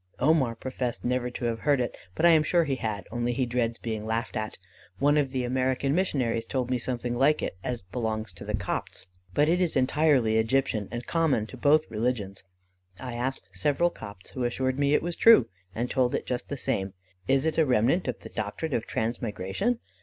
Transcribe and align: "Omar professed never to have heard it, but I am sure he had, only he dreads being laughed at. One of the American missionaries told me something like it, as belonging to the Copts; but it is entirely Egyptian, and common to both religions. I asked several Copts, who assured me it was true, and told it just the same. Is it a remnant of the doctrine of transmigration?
"Omar 0.17 0.55
professed 0.55 1.05
never 1.05 1.29
to 1.29 1.45
have 1.45 1.59
heard 1.59 1.79
it, 1.79 1.95
but 2.15 2.25
I 2.25 2.29
am 2.31 2.41
sure 2.41 2.63
he 2.63 2.77
had, 2.77 3.05
only 3.11 3.33
he 3.33 3.45
dreads 3.45 3.77
being 3.77 4.03
laughed 4.03 4.35
at. 4.35 4.57
One 4.97 5.15
of 5.15 5.29
the 5.29 5.43
American 5.43 5.93
missionaries 5.93 6.47
told 6.47 6.71
me 6.71 6.79
something 6.79 7.13
like 7.13 7.43
it, 7.43 7.55
as 7.63 7.83
belonging 7.83 8.25
to 8.37 8.43
the 8.43 8.55
Copts; 8.55 9.05
but 9.35 9.47
it 9.47 9.61
is 9.61 9.75
entirely 9.75 10.39
Egyptian, 10.39 10.87
and 10.89 11.05
common 11.05 11.45
to 11.45 11.55
both 11.55 11.85
religions. 11.91 12.43
I 12.99 13.13
asked 13.13 13.43
several 13.53 13.91
Copts, 13.91 14.31
who 14.31 14.43
assured 14.43 14.79
me 14.79 14.95
it 14.95 15.03
was 15.03 15.15
true, 15.15 15.47
and 15.75 15.87
told 15.87 16.15
it 16.15 16.25
just 16.25 16.49
the 16.49 16.57
same. 16.57 16.95
Is 17.27 17.45
it 17.45 17.59
a 17.59 17.65
remnant 17.67 18.07
of 18.07 18.21
the 18.21 18.29
doctrine 18.29 18.73
of 18.73 18.87
transmigration? 18.87 19.77